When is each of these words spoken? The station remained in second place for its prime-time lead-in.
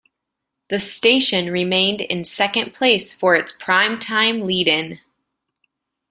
The 0.69 0.79
station 0.79 1.51
remained 1.51 2.01
in 2.01 2.23
second 2.25 2.73
place 2.73 3.13
for 3.13 3.35
its 3.35 3.51
prime-time 3.51 4.47
lead-in. 4.47 4.97